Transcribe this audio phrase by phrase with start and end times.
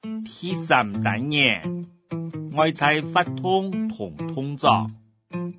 [0.00, 1.84] 第三单元，
[2.54, 4.88] 外在发通同通胀，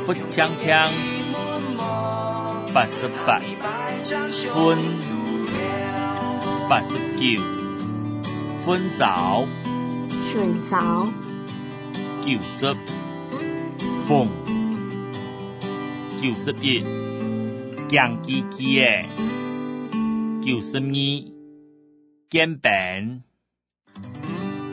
[0.06, 0.90] 虎枪枪；
[2.74, 3.40] 八十八，
[4.50, 4.76] 分；
[6.68, 7.59] 八十九。
[8.72, 8.78] 睡
[10.64, 11.08] 着，
[12.22, 12.76] 九十，
[14.08, 14.28] 峰，
[16.22, 16.84] 九十一，
[17.88, 19.04] 降唧唧
[20.40, 21.34] 九十二，
[22.30, 23.24] 肩膀，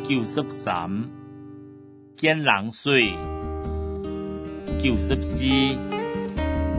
[0.07, 0.91] 九十三，
[2.19, 3.13] 肩冷水，
[4.79, 5.43] 九十四，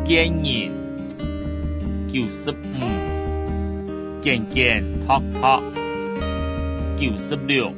[0.06, 0.72] 肩炎，
[2.08, 5.77] 九十五，件肩脱脱。
[6.98, 7.72] 九十六，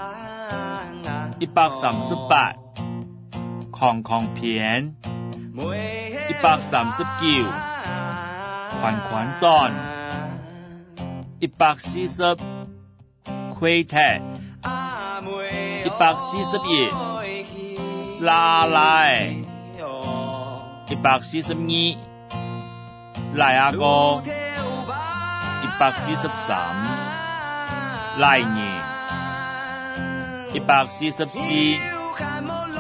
[1.42, 2.54] 一百三十八，
[3.72, 4.94] 狂狂片，
[6.30, 7.46] 一百三十九，
[8.80, 9.72] 款款转；
[11.40, 12.38] 一百四十，
[13.58, 14.22] 亏太；
[15.84, 19.32] 一百四十一，拉来；
[20.92, 21.98] 一百四十二，
[23.34, 23.80] 来阿哥；
[25.66, 26.56] 一百四十三，
[28.20, 28.91] 来年。
[30.54, 31.24] 一百四十四，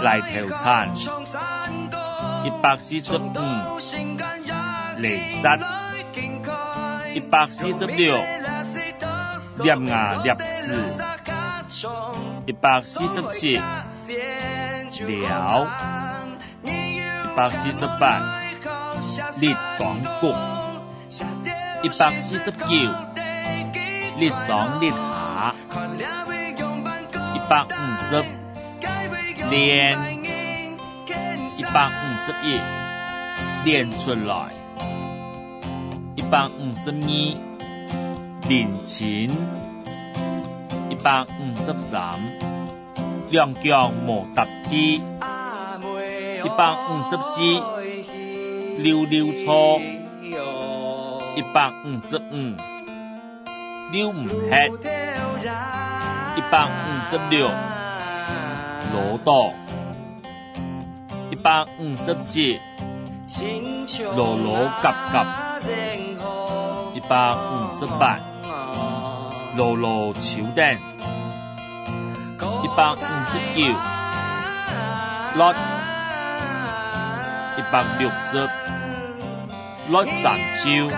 [0.04, 0.28] 来头
[0.62, 0.94] 产；
[2.46, 3.32] 一百四十五，
[4.98, 5.58] 离杀；
[7.13, 8.20] 一百四十六，
[9.63, 10.74] 点牙点齿；
[12.46, 13.86] 一百四十七，了，
[16.66, 17.04] 一
[17.38, 18.22] 百四十八，
[19.40, 20.34] 裂双骨；
[21.84, 22.66] 一百四十九，
[24.20, 25.56] 裂双裂下。
[27.34, 28.26] 一百五十
[29.50, 29.98] 连，
[31.58, 32.60] 一百五十一
[33.64, 34.52] 连出来，
[36.16, 39.30] 一百五十二连钱，
[40.90, 42.20] 一百五十三
[43.30, 49.80] 两脚摩托地，一百五十四溜溜车，
[51.38, 52.58] 一百五十五
[53.92, 55.91] 溜唔黑。
[56.34, 57.50] 一百五十六，
[58.94, 59.54] 罗道
[61.30, 62.58] 一百五十七，
[64.16, 65.60] 罗罗嘎嘎，
[66.94, 68.18] 一百五十八，
[69.58, 70.74] 罗罗朝灯；
[72.64, 73.76] 一百五十九，
[75.36, 75.54] 罗；
[77.58, 78.50] 一百六十，
[79.90, 80.96] 罗三朝；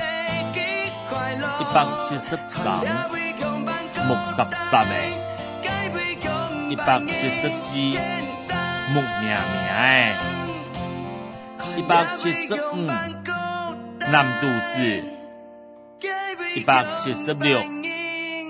[1.58, 5.29] 一百七十三，木十三诶。
[6.70, 7.76] 一百七十四
[8.94, 10.16] 木命命诶，
[11.76, 15.02] 一百七十五南渡寺。
[16.54, 17.60] 一百七十六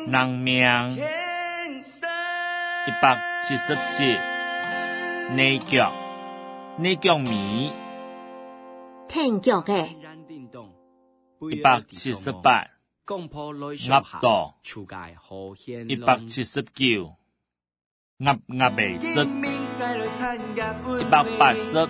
[0.07, 5.91] 南命，一百七十七内脚
[6.77, 7.73] 内脚米，
[9.09, 9.89] 天脚的，
[11.51, 12.65] 一百七十八
[13.89, 14.57] 压倒，
[15.89, 17.17] 一百七十九。
[18.23, 19.27] 八八百十，
[20.99, 21.89] 一百八十，八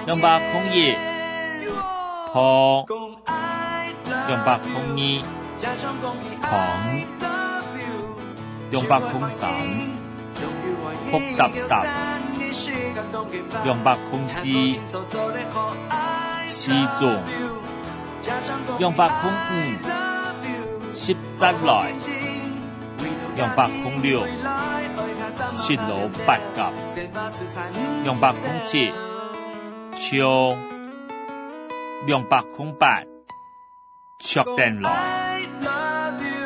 [0.06, 1.25] 两百，空一。
[2.36, 5.24] 好，用八空一，
[6.42, 6.68] 好，
[8.72, 9.50] 用八空三，
[11.10, 11.86] 扑嗒嗒，
[13.66, 14.44] 用八空四，
[16.46, 17.18] 七纵，
[18.80, 21.94] 用八空五，十七来，
[23.40, 24.28] 用八空六，
[25.54, 26.70] 七六八八，
[28.04, 28.92] 用八空七，
[29.96, 30.75] 七。
[32.08, 33.02] 两百空八，
[34.20, 34.92] 确定了，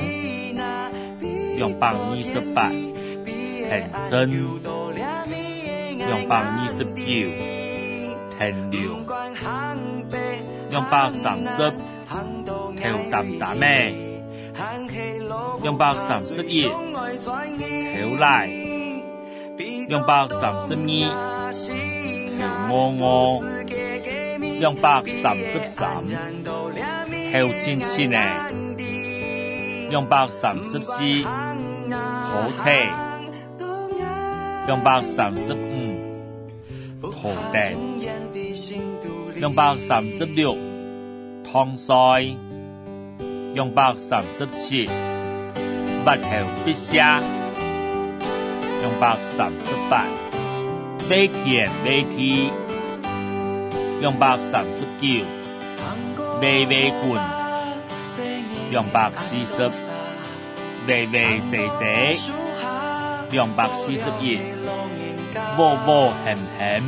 [1.58, 4.30] 两磅二十八，天真；
[6.08, 7.30] 两磅二十九，
[8.36, 8.96] 天亮；
[10.72, 11.72] 两磅三十，
[12.82, 13.94] 跳蛋蛋咩；
[15.62, 18.48] 两磅三十一，偷赖；
[19.88, 21.85] 两磅三十二。
[22.70, 23.42] 我我
[24.60, 25.90] 两百三十三，
[27.34, 28.18] 后千千呢？
[29.90, 30.96] 两百三十四，
[31.86, 31.92] 土
[32.58, 32.70] 车，
[34.68, 35.98] 两百三十五，
[37.02, 37.76] 土电，
[39.36, 40.56] 两百三十六，
[41.52, 42.36] 汤线，
[43.54, 44.86] 两百三十七，
[46.04, 46.30] 八号
[46.66, 47.22] 笔写，两
[49.00, 50.06] 百三十八。
[51.10, 52.32] เบเขียนเบที
[54.04, 55.26] ยองบากสามสิบกิล
[56.40, 57.22] เบเวกุน
[58.74, 59.74] ยองบากสี่สิบ
[60.84, 61.16] เบเว
[61.48, 61.82] เสเส
[63.36, 64.36] ยองบากสี่สิบอี
[65.54, 65.90] โบโบ
[66.20, 66.84] แหมแหม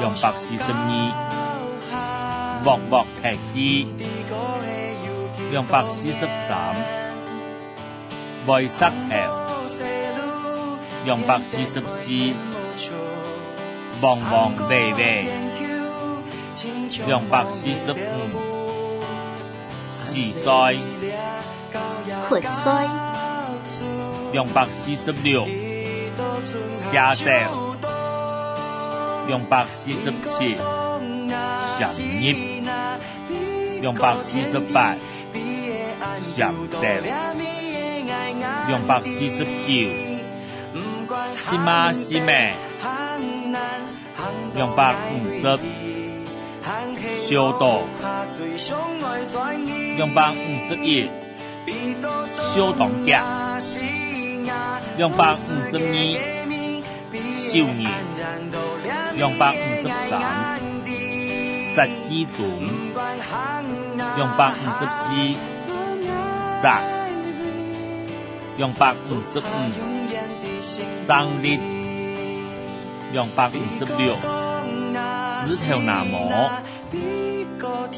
[0.00, 1.08] ยองบากสี่สิบนี้
[2.64, 3.76] บอกบอกแขกที่
[5.52, 6.74] ยองบากสี่สิบสาม
[8.48, 9.41] บอยซักแถว
[11.04, 12.10] 两百四十四，
[14.00, 15.24] 茫茫白白；
[17.08, 19.02] 两百四十五，
[19.92, 20.74] 四衰；
[22.30, 22.86] 五衰；
[24.30, 25.44] 两百四十六，
[26.92, 27.48] 下跌；
[29.26, 32.62] 两百四十七，上跌；
[33.80, 34.94] 两百四十八，
[36.20, 37.02] 上跌；
[38.68, 40.11] 两百四十九。
[41.52, 41.92] 是吗？
[41.92, 42.54] 是妹，
[44.54, 45.42] 两百五十，
[47.20, 47.86] 小度，
[49.98, 51.10] 两百五十一，
[52.54, 53.22] 小当家，
[54.96, 56.14] 两百五十二，
[57.34, 57.86] 小女，
[59.14, 60.56] 两百五十三，
[61.84, 62.44] 十基组，
[64.16, 65.14] 两百五十四，
[66.62, 68.14] 十，
[68.56, 69.91] 两百五十五。
[71.06, 71.58] 张力
[73.12, 74.14] 两百五十六，
[75.46, 76.62] 止投那么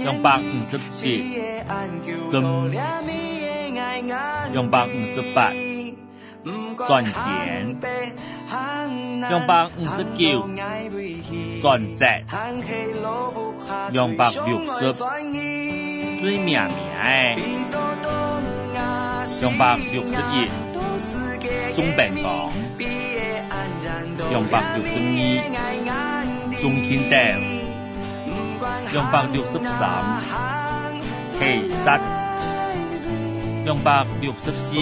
[0.03, 1.39] 两百五十七，
[2.33, 3.05] 挣两
[4.71, 5.51] 百五十八，
[6.87, 7.77] 赚钱
[9.29, 10.49] 两百五十九，
[11.61, 12.25] 赚钱
[13.93, 16.57] 两百六十，最命命
[16.99, 17.37] 哎，
[19.41, 20.49] 两百六十一。
[21.75, 22.53] 中病房，
[24.31, 27.37] 两百六十二，中天台，
[28.93, 30.03] 两百六十三，
[31.41, 34.77] 地下室，两百六十四，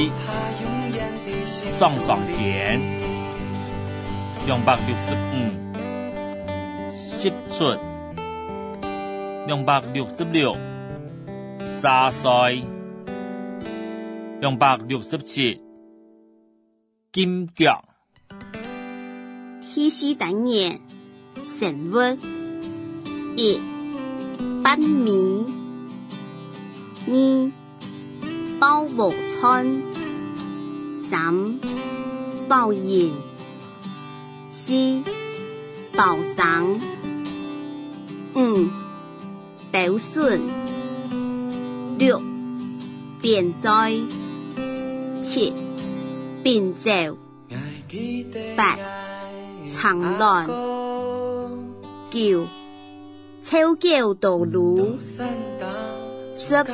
[1.79, 2.79] 双双间，
[4.47, 5.51] 两百六十五，
[6.91, 7.75] 十出，
[9.47, 10.55] 两百六十六，
[11.81, 12.63] 炸碎，
[14.43, 15.59] 两百六十七。
[17.13, 17.85] 金角，
[19.61, 20.81] 七、四等言，
[21.59, 21.99] 神物
[23.37, 23.61] 一、
[24.65, 25.47] 八米
[27.07, 27.53] 二、
[28.59, 29.69] 包服穿
[31.11, 31.61] 三、
[32.49, 33.11] 包盐
[34.51, 35.05] 四、
[35.95, 36.81] 包生
[38.35, 38.71] 五、
[39.71, 40.41] 包顺，
[41.99, 42.23] 六、
[43.21, 43.93] 变灾
[45.21, 45.53] 七。
[46.43, 46.91] 变奏
[48.57, 48.77] 八、
[49.69, 50.45] 长浪
[52.11, 52.45] 九、
[53.45, 54.99] 超娇道路
[56.33, 56.67] 十、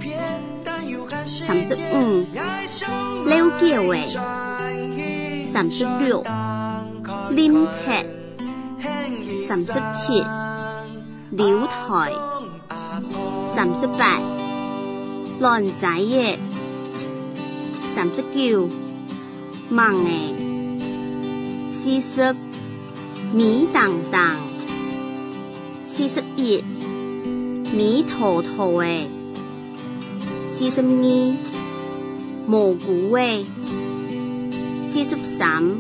[1.46, 2.26] 三十五，
[3.24, 4.04] 零叫喂，
[5.54, 6.22] 三十六。
[7.30, 8.06] 林铁
[9.46, 10.24] 三十七，
[11.30, 12.10] 柳台
[13.54, 14.18] 三十八，
[15.38, 16.38] 烂仔嘢，
[17.94, 18.66] 三十九，
[19.68, 20.34] 忙诶
[21.70, 22.34] 四十，
[23.34, 24.38] 米荡荡
[25.84, 26.62] 四十一，
[27.74, 29.06] 米坨坨诶
[30.46, 31.36] 四十二，
[32.46, 33.44] 蘑菇诶
[34.82, 35.76] 四十三，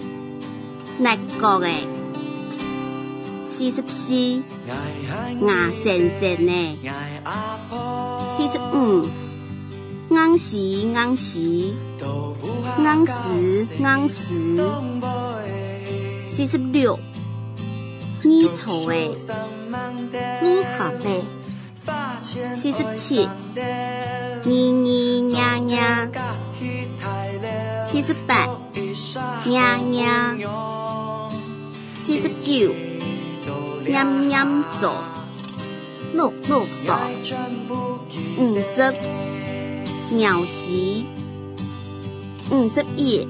[3.44, 6.76] 四十四，牙神神呢？
[8.36, 9.06] 四十五，
[10.16, 10.58] 按时
[10.96, 11.72] 按时，
[12.84, 14.16] 按时按时。
[16.26, 16.98] 四十六，
[18.24, 18.94] 你好的，
[20.42, 23.28] 你好的，四十七，
[24.42, 26.10] 你你娘娘。
[27.88, 28.46] 四十八，
[29.46, 30.87] 娘娘。
[32.08, 32.74] 四十九，
[33.86, 34.88] 廿廿数，
[36.14, 36.90] 六六数，
[38.38, 38.94] 五十
[40.16, 41.04] 鸟食，
[42.50, 43.28] 五十一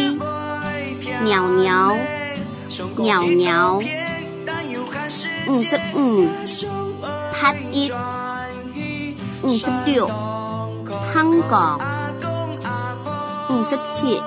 [1.24, 1.96] 鸟鸟
[2.98, 3.24] 鸟
[3.84, 3.99] 鸟。
[5.50, 6.30] 五十五，
[7.02, 7.92] 八一，
[9.42, 10.06] 五十六，
[11.12, 11.80] 香港，
[13.50, 14.22] 五十七，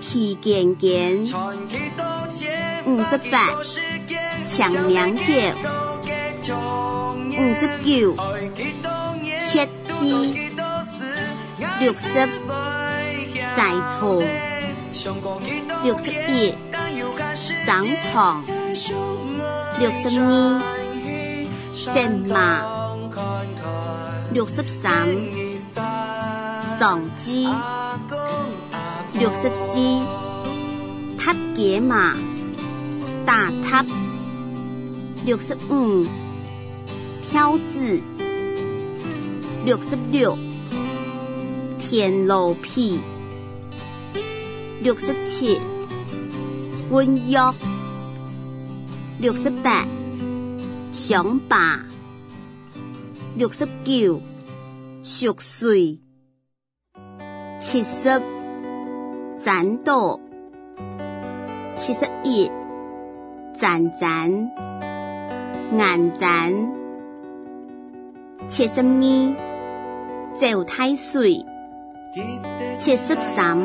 [0.00, 1.20] 皮健健，
[2.86, 3.48] 五十八，
[4.46, 6.56] 长名叫
[7.26, 8.16] 五十九，
[9.38, 10.50] 切皮，
[11.78, 12.28] 六十，
[13.54, 14.22] 再错，
[15.84, 16.54] 六十一，
[17.66, 18.42] 上床。
[19.78, 20.60] 六十二，
[21.72, 22.60] 神马？
[24.32, 25.08] 六十三，
[26.78, 27.46] 壮子、
[29.14, 29.78] 六十四，
[31.18, 32.14] 塔杰马，
[33.24, 33.84] 大塔。
[35.24, 36.06] 六十五，
[37.22, 38.00] 挑子。
[39.64, 40.38] 六十六，
[41.78, 43.00] 田螺皮。
[44.82, 45.58] 六十七，
[46.90, 47.54] 温药。
[49.22, 49.86] 六十八，
[50.90, 51.86] 想吧。
[53.36, 54.20] 六十九，
[55.04, 55.96] 熟睡。
[57.60, 58.20] 七十，
[59.38, 60.20] 战斗。
[61.76, 62.50] 七十一，
[63.56, 64.28] 站站，
[65.78, 66.52] 眼站。
[68.48, 71.34] 七十二，走太岁，
[72.76, 73.56] 七十三，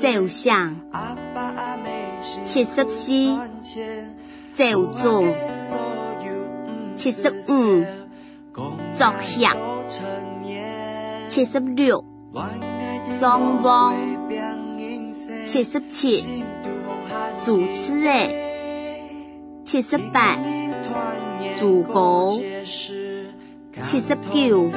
[0.00, 0.74] 走想。
[2.44, 3.38] 七十四，
[4.52, 5.22] 奏作；
[6.96, 7.84] 七十五，
[8.92, 9.46] 作协；
[11.28, 12.04] 七十六，
[13.20, 13.94] 装帮；
[15.46, 16.42] 七十七，
[17.44, 19.02] 主持诶；
[19.64, 20.36] 七十八，
[21.60, 22.32] 祖国；
[23.82, 24.68] 七十九，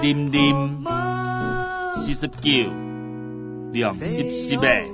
[0.00, 0.54] 念念，
[1.96, 2.70] 四十九，
[3.72, 4.86] 两十七呗。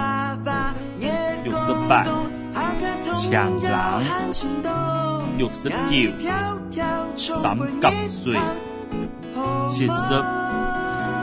[1.44, 2.04] 六十八，
[3.14, 4.04] 強冷
[5.38, 6.51] 六十九。
[6.72, 8.32] 三甲水，
[9.68, 10.08] 七十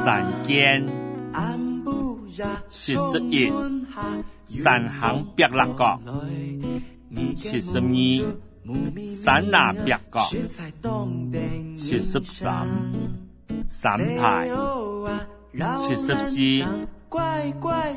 [0.05, 0.85] 三间，
[2.67, 3.49] 七十一，
[4.61, 5.99] 三行巷六角，
[7.35, 8.33] 七十二，
[9.15, 9.75] 三那八
[10.11, 10.27] 角，
[11.75, 12.67] 七十三，
[13.67, 14.47] 三排，
[15.79, 16.65] 七十四，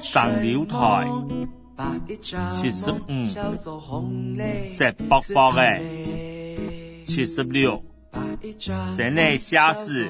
[0.02, 1.04] 上刘台，
[2.48, 3.94] 七十五，
[4.70, 6.81] 石包包嘅。
[7.04, 7.82] 七十六，
[8.96, 10.08] 室内小时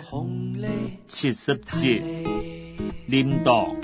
[1.09, 2.01] 七十七，
[3.07, 3.75] 领导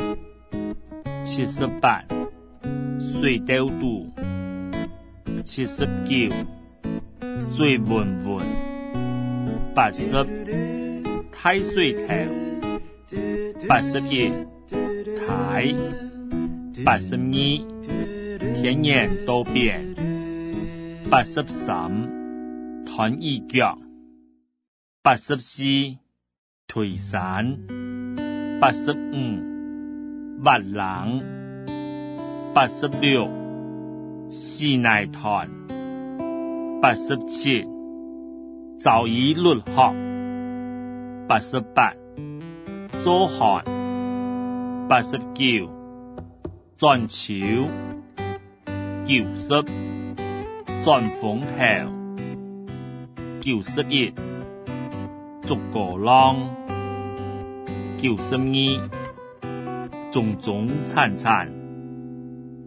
[1.22, 2.02] 七十八，
[2.98, 4.10] 水导度
[5.44, 6.28] 七十九，
[7.40, 8.44] 水文文
[9.74, 10.12] 八十，
[11.32, 13.18] 太水头
[13.66, 14.28] 八十一，
[15.18, 15.64] 台
[16.84, 19.82] 八十二，天眼多变
[21.10, 22.17] 八十三。
[22.98, 23.78] 寒一脚，
[25.04, 25.62] 八十四
[26.66, 27.56] 退散，
[28.60, 31.22] 八十五万狼，
[32.52, 33.28] 八十六
[34.28, 35.48] 喜奶团，
[36.82, 37.64] 八十七
[38.80, 39.94] 早已路好，
[41.28, 41.94] 八十八
[43.04, 43.62] 做寒，
[44.88, 45.70] 八十九
[46.76, 47.32] 钻球，
[49.06, 49.50] 九十
[50.82, 51.97] 钻风头。
[53.48, 54.12] 九十一，
[55.40, 56.36] 竹果浪，
[57.96, 61.48] 九十二，种种灿灿，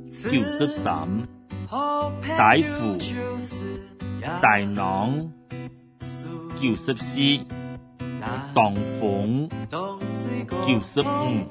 [0.09, 1.07] 九十三，
[2.35, 2.97] 大夫
[4.41, 5.29] 大农；
[6.55, 7.21] 九十四，
[8.55, 9.47] 挡风；
[10.65, 11.45] 九十五，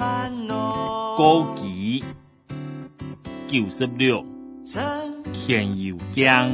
[1.16, 2.02] 高旗；
[3.46, 4.26] 九十六，
[5.32, 6.50] 甜油姜。